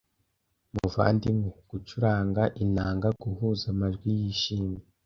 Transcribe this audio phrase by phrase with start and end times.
[0.75, 4.81] muvandimwe gucuranga inanga guhuza amajwi yishimye